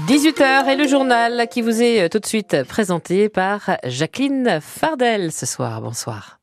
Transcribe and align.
18h 0.00 0.68
et 0.68 0.74
le 0.74 0.88
journal 0.88 1.46
qui 1.48 1.62
vous 1.62 1.80
est 1.80 2.08
tout 2.08 2.18
de 2.18 2.26
suite 2.26 2.64
présenté 2.64 3.28
par 3.28 3.76
Jacqueline 3.84 4.58
Fardel 4.60 5.30
ce 5.30 5.46
soir. 5.46 5.80
Bonsoir. 5.80 6.40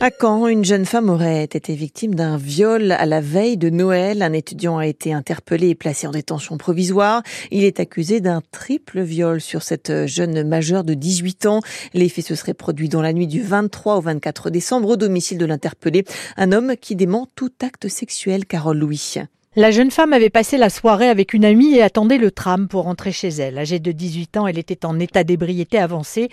À 0.00 0.10
Caen, 0.12 0.46
une 0.46 0.64
jeune 0.64 0.84
femme 0.84 1.10
aurait 1.10 1.42
été 1.42 1.74
victime 1.74 2.14
d'un 2.14 2.36
viol 2.36 2.92
à 2.92 3.04
la 3.04 3.20
veille 3.20 3.56
de 3.56 3.68
Noël. 3.68 4.22
Un 4.22 4.32
étudiant 4.32 4.78
a 4.78 4.86
été 4.86 5.12
interpellé 5.12 5.70
et 5.70 5.74
placé 5.74 6.06
en 6.06 6.12
détention 6.12 6.56
provisoire. 6.56 7.24
Il 7.50 7.64
est 7.64 7.80
accusé 7.80 8.20
d'un 8.20 8.40
triple 8.52 9.00
viol 9.00 9.40
sur 9.40 9.64
cette 9.64 10.06
jeune 10.06 10.46
majeure 10.46 10.84
de 10.84 10.94
18 10.94 11.46
ans. 11.46 11.62
Les 11.94 12.08
se 12.08 12.36
seraient 12.36 12.54
produits 12.54 12.88
dans 12.88 13.02
la 13.02 13.12
nuit 13.12 13.26
du 13.26 13.42
23 13.42 13.96
au 13.96 14.00
24 14.00 14.50
décembre 14.50 14.90
au 14.90 14.96
domicile 14.96 15.36
de 15.36 15.46
l'interpellé, 15.46 16.04
un 16.36 16.52
homme 16.52 16.74
qui 16.80 16.94
dément 16.94 17.26
tout 17.34 17.50
acte 17.60 17.88
sexuel, 17.88 18.46
Carole 18.46 18.78
Louis. 18.78 19.16
La 19.58 19.72
jeune 19.72 19.90
femme 19.90 20.12
avait 20.12 20.30
passé 20.30 20.56
la 20.56 20.70
soirée 20.70 21.08
avec 21.08 21.34
une 21.34 21.44
amie 21.44 21.74
et 21.74 21.82
attendait 21.82 22.18
le 22.18 22.30
tram 22.30 22.68
pour 22.68 22.84
rentrer 22.84 23.10
chez 23.10 23.26
elle. 23.26 23.58
Âgée 23.58 23.80
de 23.80 23.90
18 23.90 24.36
ans, 24.36 24.46
elle 24.46 24.56
était 24.56 24.86
en 24.86 25.00
état 25.00 25.24
d'ébriété 25.24 25.78
avancée 25.78 26.28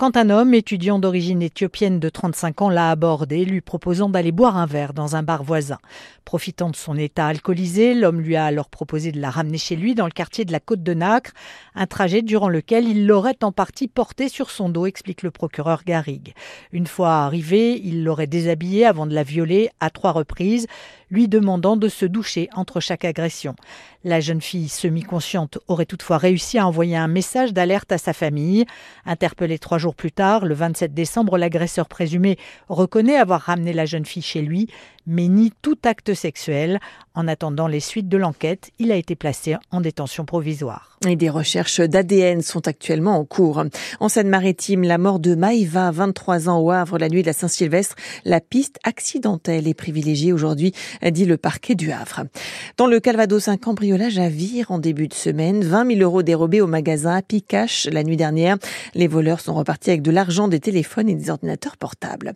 quand 0.00 0.16
un 0.16 0.30
homme, 0.30 0.54
étudiant 0.54 0.98
d'origine 0.98 1.42
éthiopienne 1.42 2.00
de 2.00 2.08
35 2.08 2.62
ans, 2.62 2.70
l'a 2.70 2.90
abordé, 2.90 3.44
lui 3.44 3.60
proposant 3.60 4.08
d'aller 4.08 4.32
boire 4.32 4.56
un 4.56 4.64
verre 4.64 4.94
dans 4.94 5.14
un 5.14 5.22
bar 5.22 5.42
voisin. 5.42 5.76
Profitant 6.24 6.70
de 6.70 6.76
son 6.76 6.96
état 6.96 7.26
alcoolisé, 7.26 7.92
l'homme 7.92 8.22
lui 8.22 8.34
a 8.34 8.46
alors 8.46 8.70
proposé 8.70 9.12
de 9.12 9.20
la 9.20 9.28
ramener 9.28 9.58
chez 9.58 9.76
lui 9.76 9.94
dans 9.94 10.06
le 10.06 10.10
quartier 10.10 10.46
de 10.46 10.52
la 10.52 10.60
Côte 10.60 10.82
de 10.82 10.94
Nacre, 10.94 11.32
un 11.74 11.86
trajet 11.86 12.22
durant 12.22 12.48
lequel 12.48 12.88
il 12.88 13.06
l'aurait 13.06 13.36
en 13.42 13.52
partie 13.52 13.88
porté 13.88 14.30
sur 14.30 14.50
son 14.50 14.70
dos, 14.70 14.86
explique 14.86 15.22
le 15.22 15.30
procureur 15.30 15.84
Garrigue. 15.84 16.32
Une 16.72 16.86
fois 16.86 17.16
arrivé, 17.16 17.78
il 17.84 18.02
l'aurait 18.02 18.26
déshabillée 18.26 18.86
avant 18.86 19.06
de 19.06 19.14
la 19.14 19.22
violer 19.22 19.68
à 19.80 19.90
trois 19.90 20.12
reprises, 20.12 20.66
lui 21.10 21.28
demandant 21.28 21.76
de 21.76 21.88
se 21.88 22.06
doucher 22.06 22.48
entre 22.54 22.80
chaque 22.80 23.04
agression. 23.04 23.54
La 24.02 24.20
jeune 24.20 24.40
fille 24.40 24.68
semi-consciente 24.68 25.58
aurait 25.68 25.84
toutefois 25.84 26.16
réussi 26.16 26.56
à 26.56 26.66
envoyer 26.66 26.96
un 26.96 27.08
message 27.08 27.52
d'alerte 27.52 27.92
à 27.92 27.98
sa 27.98 28.14
famille. 28.14 28.64
Interpellée 29.04 29.58
trois 29.58 29.76
jours 29.76 29.89
plus 29.94 30.12
tard, 30.12 30.44
le 30.44 30.54
27 30.54 30.94
décembre, 30.94 31.38
l'agresseur 31.38 31.88
présumé 31.88 32.38
reconnaît 32.68 33.16
avoir 33.16 33.40
ramené 33.40 33.72
la 33.72 33.86
jeune 33.86 34.04
fille 34.04 34.22
chez 34.22 34.42
lui, 34.42 34.68
mais 35.06 35.28
nie 35.28 35.52
tout 35.62 35.78
acte 35.84 36.14
sexuel. 36.14 36.80
En 37.14 37.26
attendant 37.26 37.66
les 37.66 37.80
suites 37.80 38.08
de 38.08 38.16
l'enquête, 38.16 38.70
il 38.78 38.92
a 38.92 38.96
été 38.96 39.16
placé 39.16 39.56
en 39.70 39.80
détention 39.80 40.24
provisoire. 40.24 40.98
Et 41.08 41.16
des 41.16 41.30
recherches 41.30 41.80
d'ADN 41.80 42.42
sont 42.42 42.68
actuellement 42.68 43.16
en 43.16 43.24
cours. 43.24 43.64
En 44.00 44.08
Seine-Maritime, 44.08 44.84
la 44.84 44.98
mort 44.98 45.18
de 45.18 45.34
Maïva, 45.34 45.90
23 45.90 46.48
ans 46.48 46.60
au 46.60 46.70
Havre, 46.70 46.98
la 46.98 47.08
nuit 47.08 47.22
de 47.22 47.26
la 47.26 47.32
Saint-Sylvestre, 47.32 47.96
la 48.24 48.40
piste 48.40 48.78
accidentelle 48.84 49.66
est 49.66 49.74
privilégiée 49.74 50.32
aujourd'hui, 50.32 50.72
dit 51.02 51.24
le 51.24 51.36
parquet 51.36 51.74
du 51.74 51.90
Havre. 51.90 52.24
Dans 52.76 52.86
le 52.86 53.00
Calvados, 53.00 53.48
un 53.48 53.56
cambriolage 53.56 54.18
à 54.18 54.28
Vire 54.28 54.70
en 54.70 54.78
début 54.78 55.08
de 55.08 55.14
semaine, 55.14 55.64
20 55.64 55.94
000 55.96 56.00
euros 56.00 56.22
dérobés 56.22 56.60
au 56.60 56.66
magasin 56.66 57.22
Picache 57.22 57.88
la 57.90 58.04
nuit 58.04 58.16
dernière. 58.16 58.58
Les 58.94 59.08
voleurs 59.08 59.40
sont 59.40 59.54
repartis 59.54 59.90
avec 59.90 60.02
de 60.02 60.10
l'argent, 60.10 60.48
des 60.48 60.60
téléphones 60.60 61.08
et 61.08 61.14
des 61.14 61.30
ordinateurs 61.30 61.78
portables. 61.78 62.34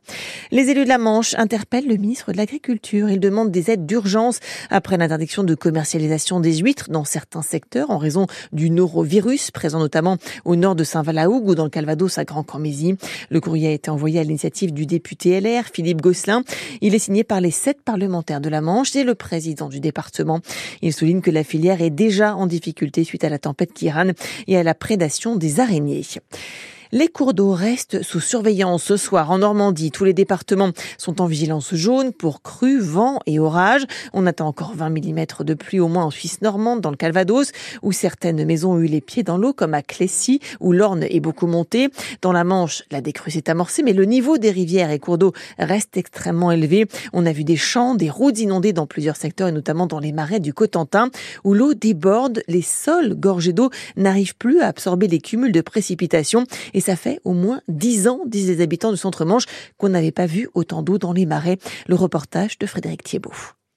Les 0.50 0.70
élus 0.70 0.84
de 0.84 0.88
la 0.88 0.98
Manche 0.98 1.34
interpellent 1.34 1.86
le 1.86 1.96
ministre 1.96 2.32
de 2.32 2.38
l'Agriculture. 2.38 2.53
Ils 2.92 3.20
demandent 3.20 3.50
des 3.50 3.70
aides 3.70 3.86
d'urgence 3.86 4.40
après 4.70 4.96
l'interdiction 4.96 5.44
de 5.44 5.54
commercialisation 5.54 6.40
des 6.40 6.58
huîtres 6.58 6.90
dans 6.90 7.04
certains 7.04 7.42
secteurs 7.42 7.90
en 7.90 7.98
raison 7.98 8.26
du 8.52 8.70
norovirus 8.70 9.50
présent 9.50 9.78
notamment 9.78 10.16
au 10.44 10.56
nord 10.56 10.74
de 10.74 10.84
Saint-Valaougue 10.84 11.48
ou 11.48 11.54
dans 11.54 11.64
le 11.64 11.70
Calvados 11.70 12.18
à 12.18 12.24
Grand-Cormézy. 12.24 12.96
Le 13.30 13.40
courrier 13.40 13.68
a 13.68 13.72
été 13.72 13.90
envoyé 13.90 14.20
à 14.20 14.22
l'initiative 14.22 14.72
du 14.72 14.86
député 14.86 15.40
LR 15.40 15.64
Philippe 15.72 16.00
Gosselin. 16.00 16.42
Il 16.80 16.94
est 16.94 16.98
signé 16.98 17.24
par 17.24 17.40
les 17.40 17.50
sept 17.50 17.82
parlementaires 17.82 18.40
de 18.40 18.48
la 18.48 18.60
Manche 18.60 18.94
et 18.96 19.04
le 19.04 19.14
président 19.14 19.68
du 19.68 19.80
département. 19.80 20.40
Il 20.82 20.92
souligne 20.92 21.20
que 21.20 21.30
la 21.30 21.44
filière 21.44 21.82
est 21.82 21.90
déjà 21.90 22.36
en 22.36 22.46
difficulté 22.46 23.04
suite 23.04 23.24
à 23.24 23.28
la 23.28 23.38
tempête 23.38 23.72
Kiran 23.72 24.10
et 24.46 24.56
à 24.56 24.62
la 24.62 24.74
prédation 24.74 25.36
des 25.36 25.60
araignées. 25.60 26.04
Les 26.94 27.08
cours 27.08 27.34
d'eau 27.34 27.50
restent 27.50 28.04
sous 28.04 28.20
surveillance 28.20 28.84
ce 28.84 28.96
soir 28.96 29.32
en 29.32 29.38
Normandie. 29.38 29.90
Tous 29.90 30.04
les 30.04 30.12
départements 30.12 30.70
sont 30.96 31.20
en 31.20 31.26
vigilance 31.26 31.74
jaune 31.74 32.12
pour 32.12 32.40
crues, 32.40 32.78
vent 32.78 33.18
et 33.26 33.40
orages. 33.40 33.82
On 34.12 34.26
attend 34.26 34.46
encore 34.46 34.74
20 34.76 34.90
mm 34.90 35.24
de 35.40 35.54
pluie 35.54 35.80
au 35.80 35.88
moins 35.88 36.04
en 36.04 36.12
Suisse 36.12 36.40
normande, 36.40 36.80
dans 36.80 36.92
le 36.92 36.96
Calvados, 36.96 37.50
où 37.82 37.90
certaines 37.90 38.44
maisons 38.44 38.74
ont 38.74 38.78
eu 38.78 38.86
les 38.86 39.00
pieds 39.00 39.24
dans 39.24 39.38
l'eau, 39.38 39.52
comme 39.52 39.74
à 39.74 39.82
Clécy, 39.82 40.38
où 40.60 40.70
l'Orne 40.70 41.02
est 41.02 41.18
beaucoup 41.18 41.48
montée. 41.48 41.88
Dans 42.22 42.30
la 42.30 42.44
Manche, 42.44 42.84
la 42.92 43.00
décrue 43.00 43.32
s'est 43.32 43.50
amorcée, 43.50 43.82
mais 43.82 43.92
le 43.92 44.04
niveau 44.04 44.38
des 44.38 44.52
rivières 44.52 44.92
et 44.92 45.00
cours 45.00 45.18
d'eau 45.18 45.32
reste 45.58 45.96
extrêmement 45.96 46.52
élevé. 46.52 46.86
On 47.12 47.26
a 47.26 47.32
vu 47.32 47.42
des 47.42 47.56
champs, 47.56 47.96
des 47.96 48.08
routes 48.08 48.38
inondées 48.38 48.72
dans 48.72 48.86
plusieurs 48.86 49.16
secteurs, 49.16 49.48
et 49.48 49.52
notamment 49.52 49.88
dans 49.88 49.98
les 49.98 50.12
marais 50.12 50.38
du 50.38 50.54
Cotentin, 50.54 51.10
où 51.42 51.54
l'eau 51.54 51.74
déborde. 51.74 52.44
Les 52.46 52.62
sols 52.62 53.16
gorgés 53.16 53.52
d'eau 53.52 53.70
n'arrivent 53.96 54.36
plus 54.36 54.60
à 54.60 54.68
absorber 54.68 55.08
les 55.08 55.18
cumuls 55.18 55.50
de 55.50 55.60
précipitations 55.60 56.44
ça 56.84 56.96
fait 56.96 57.20
au 57.24 57.32
moins 57.32 57.62
dix 57.68 58.08
ans, 58.08 58.20
disent 58.26 58.48
les 58.48 58.60
habitants 58.60 58.90
du 58.92 58.98
Centre-Manche, 58.98 59.46
qu'on 59.78 59.88
n'avait 59.88 60.12
pas 60.12 60.26
vu 60.26 60.48
autant 60.54 60.82
d'eau 60.82 60.98
dans 60.98 61.12
les 61.12 61.26
marais. 61.26 61.58
Le 61.86 61.94
reportage 61.94 62.58
de 62.58 62.66
Frédéric 62.66 63.02
Thiebaud. 63.02 63.32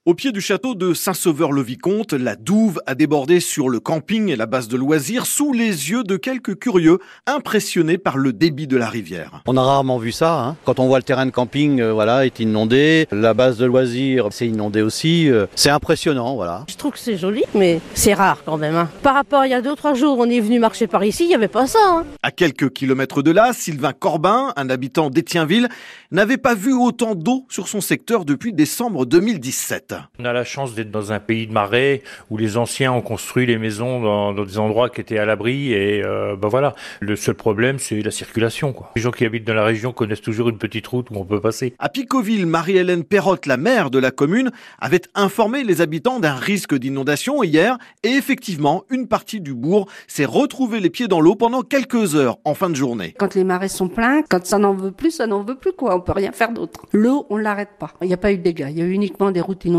Au 0.08 0.14
pied 0.14 0.32
du 0.32 0.40
château 0.40 0.74
de 0.74 0.94
Saint-Sauveur-le-Vicomte, 0.94 2.14
la 2.14 2.34
Douve 2.34 2.80
a 2.86 2.94
débordé 2.94 3.40
sur 3.40 3.68
le 3.68 3.78
camping 3.78 4.30
et 4.30 4.36
la 4.36 4.46
base 4.46 4.66
de 4.66 4.78
loisirs 4.78 5.26
sous 5.26 5.52
les 5.52 5.90
yeux 5.90 6.02
de 6.02 6.16
quelques 6.16 6.58
curieux 6.58 6.98
impressionnés 7.26 7.98
par 7.98 8.16
le 8.16 8.32
débit 8.32 8.66
de 8.66 8.78
la 8.78 8.88
rivière. 8.88 9.42
On 9.46 9.58
a 9.58 9.62
rarement 9.62 9.98
vu 9.98 10.10
ça. 10.10 10.40
Hein. 10.40 10.56
Quand 10.64 10.78
on 10.78 10.86
voit 10.86 10.96
le 10.96 11.02
terrain 11.02 11.26
de 11.26 11.30
camping, 11.30 11.82
euh, 11.82 11.92
voilà, 11.92 12.24
est 12.24 12.40
inondé, 12.40 13.06
la 13.12 13.34
base 13.34 13.58
de 13.58 13.66
loisirs 13.66 14.32
s'est 14.32 14.48
inondée 14.48 14.80
aussi. 14.80 15.28
Euh, 15.28 15.44
c'est 15.54 15.68
impressionnant, 15.68 16.36
voilà. 16.36 16.64
Je 16.70 16.76
trouve 16.76 16.92
que 16.92 16.98
c'est 16.98 17.18
joli, 17.18 17.44
mais 17.54 17.78
c'est 17.92 18.14
rare 18.14 18.42
quand 18.46 18.56
même. 18.56 18.76
Hein. 18.76 18.88
Par 19.02 19.12
rapport 19.12 19.40
à 19.40 19.46
il 19.46 19.50
y 19.50 19.54
a 19.54 19.60
deux 19.60 19.72
ou 19.72 19.76
trois 19.76 19.92
jours, 19.92 20.16
on 20.18 20.30
est 20.30 20.40
venu 20.40 20.58
marcher 20.58 20.86
par 20.86 21.04
ici, 21.04 21.24
il 21.24 21.28
n'y 21.28 21.34
avait 21.34 21.48
pas 21.48 21.66
ça. 21.66 21.80
Hein. 21.86 22.06
À 22.22 22.30
quelques 22.30 22.72
kilomètres 22.72 23.20
de 23.20 23.30
là, 23.30 23.52
Sylvain 23.52 23.92
Corbin, 23.92 24.54
un 24.56 24.70
habitant 24.70 25.10
d'Étienville, 25.10 25.68
n'avait 26.12 26.38
pas 26.38 26.54
vu 26.54 26.72
autant 26.72 27.14
d'eau 27.14 27.44
sur 27.50 27.68
son 27.68 27.82
secteur 27.82 28.24
depuis 28.24 28.54
décembre 28.54 29.04
2017. 29.04 29.97
On 30.18 30.24
a 30.24 30.32
la 30.32 30.44
chance 30.44 30.74
d'être 30.74 30.90
dans 30.90 31.12
un 31.12 31.20
pays 31.20 31.46
de 31.46 31.52
marais 31.52 32.02
où 32.30 32.36
les 32.36 32.56
anciens 32.56 32.92
ont 32.92 33.00
construit 33.00 33.46
les 33.46 33.58
maisons 33.58 34.00
dans, 34.00 34.32
des 34.44 34.58
endroits 34.58 34.90
qui 34.90 35.00
étaient 35.00 35.18
à 35.18 35.24
l'abri 35.24 35.72
et 35.72 36.02
euh, 36.04 36.36
ben 36.36 36.48
voilà. 36.48 36.74
Le 37.00 37.16
seul 37.16 37.34
problème, 37.34 37.78
c'est 37.78 38.00
la 38.00 38.10
circulation. 38.10 38.72
Quoi. 38.72 38.90
Les 38.96 39.02
gens 39.02 39.10
qui 39.10 39.24
habitent 39.24 39.46
dans 39.46 39.54
la 39.54 39.64
région 39.64 39.92
connaissent 39.92 40.20
toujours 40.20 40.48
une 40.48 40.58
petite 40.58 40.86
route 40.86 41.10
où 41.10 41.14
on 41.16 41.24
peut 41.24 41.40
passer. 41.40 41.74
À 41.78 41.88
Picoville, 41.88 42.46
Marie-Hélène 42.46 43.04
Perrotte, 43.04 43.46
la 43.46 43.56
maire 43.56 43.90
de 43.90 43.98
la 43.98 44.10
commune, 44.10 44.50
avait 44.80 45.02
informé 45.14 45.64
les 45.64 45.80
habitants 45.80 46.20
d'un 46.20 46.34
risque 46.34 46.74
d'inondation 46.74 47.42
hier 47.42 47.78
et 48.02 48.10
effectivement, 48.10 48.84
une 48.90 49.08
partie 49.08 49.40
du 49.40 49.54
bourg 49.54 49.88
s'est 50.06 50.24
retrouvée 50.24 50.80
les 50.80 50.90
pieds 50.90 51.08
dans 51.08 51.20
l'eau 51.20 51.34
pendant 51.34 51.62
quelques 51.62 52.14
heures 52.14 52.38
en 52.44 52.54
fin 52.54 52.70
de 52.70 52.74
journée. 52.76 53.14
Quand 53.18 53.34
les 53.34 53.44
marais 53.44 53.68
sont 53.68 53.88
pleins, 53.88 54.22
quand 54.28 54.44
ça 54.44 54.58
n'en 54.58 54.74
veut 54.74 54.92
plus, 54.92 55.10
ça 55.10 55.26
n'en 55.26 55.42
veut 55.42 55.56
plus 55.56 55.72
quoi. 55.72 55.96
On 55.96 56.00
peut 56.00 56.12
rien 56.12 56.32
faire 56.32 56.52
d'autre. 56.52 56.86
L'eau, 56.92 57.26
on 57.30 57.36
l'arrête 57.36 57.70
pas. 57.78 57.94
Il 58.02 58.08
n'y 58.08 58.14
a 58.14 58.18
pas 58.18 58.32
eu 58.32 58.38
de 58.38 58.42
dégâts. 58.42 58.68
Il 58.70 58.78
y 58.78 58.82
a 58.82 58.84
eu 58.84 58.92
uniquement 58.92 59.30
des 59.30 59.40
routes 59.40 59.64
inondées 59.64 59.77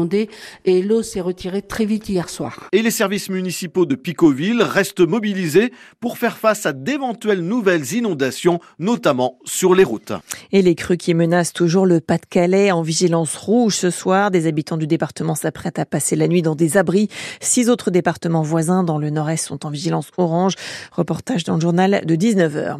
et 0.65 0.81
l'eau 0.81 1.03
s'est 1.03 1.21
retirée 1.21 1.61
très 1.61 1.85
vite 1.85 2.09
hier 2.09 2.29
soir. 2.29 2.69
Et 2.71 2.81
les 2.81 2.91
services 2.91 3.29
municipaux 3.29 3.85
de 3.85 3.95
Picoville 3.95 4.61
restent 4.61 5.01
mobilisés 5.01 5.71
pour 5.99 6.17
faire 6.17 6.37
face 6.37 6.65
à 6.65 6.73
d'éventuelles 6.73 7.41
nouvelles 7.41 7.93
inondations, 7.93 8.59
notamment 8.77 9.39
sur 9.45 9.75
les 9.75 9.83
routes. 9.83 10.13
Et 10.51 10.61
les 10.61 10.75
crues 10.75 10.97
qui 10.97 11.13
menacent 11.13 11.53
toujours 11.53 11.85
le 11.85 11.99
Pas-de-Calais 11.99 12.71
en 12.71 12.81
vigilance 12.81 13.35
rouge 13.35 13.75
ce 13.75 13.89
soir. 13.89 14.31
Des 14.31 14.47
habitants 14.47 14.77
du 14.77 14.87
département 14.87 15.35
s'apprêtent 15.35 15.79
à 15.79 15.85
passer 15.85 16.15
la 16.15 16.27
nuit 16.27 16.41
dans 16.41 16.55
des 16.55 16.77
abris. 16.77 17.09
Six 17.39 17.69
autres 17.69 17.91
départements 17.91 18.41
voisins 18.41 18.83
dans 18.83 18.97
le 18.97 19.09
nord-est 19.09 19.45
sont 19.45 19.65
en 19.65 19.69
vigilance 19.69 20.11
orange. 20.17 20.53
Reportage 20.91 21.43
dans 21.43 21.55
le 21.55 21.61
journal 21.61 22.01
de 22.05 22.15
19h. 22.15 22.77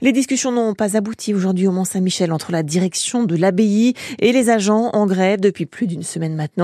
Les 0.00 0.12
discussions 0.12 0.52
n'ont 0.52 0.74
pas 0.74 0.96
abouti 0.96 1.34
aujourd'hui 1.34 1.66
au 1.66 1.72
Mont-Saint-Michel 1.72 2.32
entre 2.32 2.52
la 2.52 2.62
direction 2.62 3.24
de 3.24 3.36
l'abbaye 3.36 3.94
et 4.18 4.32
les 4.32 4.50
agents 4.50 4.90
en 4.92 5.06
grève 5.06 5.40
depuis 5.40 5.66
plus 5.66 5.86
d'une 5.86 6.02
semaine 6.02 6.34
maintenant. 6.34 6.57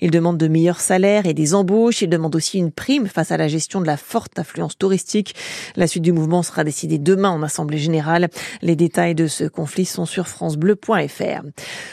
Il 0.00 0.10
demande 0.10 0.38
de 0.38 0.48
meilleurs 0.48 0.80
salaires 0.80 1.26
et 1.26 1.34
des 1.34 1.54
embauches. 1.54 2.02
Il 2.02 2.08
demande 2.08 2.36
aussi 2.36 2.58
une 2.58 2.72
prime 2.72 3.06
face 3.06 3.32
à 3.32 3.36
la 3.36 3.48
gestion 3.48 3.80
de 3.80 3.86
la 3.86 3.96
forte 3.96 4.38
affluence 4.38 4.76
touristique. 4.78 5.34
La 5.76 5.86
suite 5.86 6.02
du 6.02 6.12
mouvement 6.12 6.42
sera 6.42 6.64
décidée 6.64 6.98
demain 6.98 7.30
en 7.30 7.42
Assemblée 7.42 7.78
générale. 7.78 8.28
Les 8.62 8.76
détails 8.76 9.14
de 9.14 9.26
ce 9.26 9.44
conflit 9.44 9.84
sont 9.84 10.06
sur 10.06 10.28
francebleu.fr. 10.28 11.42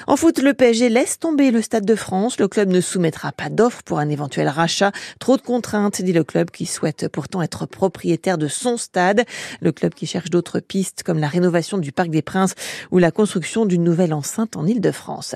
En 0.08 0.16
foot, 0.16 0.40
le 0.40 0.54
PSG 0.54 0.90
laisse 0.90 1.20
tomber 1.20 1.52
le 1.52 1.62
Stade 1.62 1.86
de 1.86 1.96
France. 1.96 2.40
Le 2.40 2.48
club 2.48 2.70
ne 2.70 2.82
soumettra 2.82 3.32
pas 3.32 3.50
d'offre 3.50 3.84
pour 3.84 4.00
un 4.00 4.10
éventuel 4.10 4.48
rachat. 4.48 4.92
Trop 5.20 5.38
de 5.38 5.42
contraintes, 5.42 6.02
dit 6.02 6.14
le 6.14 6.24
club 6.24 6.52
qui 6.52 6.66
souhaite 6.66 7.08
pourtant 7.08 7.42
être 7.42 7.66
propriétaire 7.66 8.38
de 8.38 8.48
son 8.48 8.78
stade. 8.78 9.24
Le 9.62 9.72
club 9.72 9.94
qui 9.94 10.06
cherche 10.06 10.30
d'autres 10.30 10.60
pistes 10.60 11.04
comme 11.04 11.20
la 11.20 11.28
rénovation 11.28 11.78
du 11.78 11.92
Parc 11.92 12.10
des 12.10 12.22
Princes 12.22 12.56
ou 12.92 12.98
la 12.98 13.12
construction 13.12 13.66
d'une 13.66 13.84
nouvelle 13.84 14.14
enceinte 14.14 14.56
en 14.56 14.66
Ile-de-France. 14.66 15.36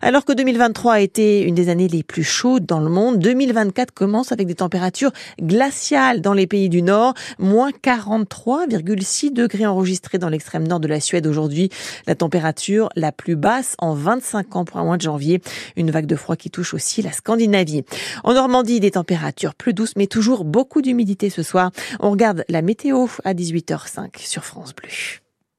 Alors 0.00 0.24
que 0.24 0.32
2023 0.32 0.94
a 0.94 1.00
été 1.00 1.51
une 1.52 1.56
des 1.56 1.68
années 1.68 1.88
les 1.88 2.02
plus 2.02 2.24
chaudes 2.24 2.64
dans 2.64 2.80
le 2.80 2.88
monde. 2.88 3.18
2024 3.18 3.92
commence 3.92 4.32
avec 4.32 4.46
des 4.46 4.54
températures 4.54 5.12
glaciales 5.38 6.22
dans 6.22 6.32
les 6.32 6.46
pays 6.46 6.70
du 6.70 6.80
Nord, 6.80 7.12
moins 7.38 7.68
43,6 7.70 9.34
degrés 9.34 9.66
enregistrés 9.66 10.16
dans 10.16 10.30
l'extrême 10.30 10.66
nord 10.66 10.80
de 10.80 10.88
la 10.88 10.98
Suède 10.98 11.26
aujourd'hui. 11.26 11.68
La 12.06 12.14
température 12.14 12.88
la 12.96 13.12
plus 13.12 13.36
basse 13.36 13.74
en 13.80 13.92
25 13.92 14.56
ans 14.56 14.64
pour 14.64 14.78
un 14.78 14.84
mois 14.84 14.96
de 14.96 15.02
janvier. 15.02 15.42
Une 15.76 15.90
vague 15.90 16.06
de 16.06 16.16
froid 16.16 16.36
qui 16.36 16.48
touche 16.48 16.72
aussi 16.72 17.02
la 17.02 17.12
Scandinavie. 17.12 17.82
En 18.24 18.32
Normandie, 18.32 18.80
des 18.80 18.92
températures 18.92 19.54
plus 19.54 19.74
douces, 19.74 19.92
mais 19.96 20.06
toujours 20.06 20.46
beaucoup 20.46 20.80
d'humidité 20.80 21.28
ce 21.28 21.42
soir. 21.42 21.70
On 22.00 22.10
regarde 22.10 22.46
la 22.48 22.62
météo 22.62 23.08
à 23.24 23.34
18h05 23.34 24.24
sur 24.24 24.46
France 24.46 24.74
Bleu. 24.74 25.21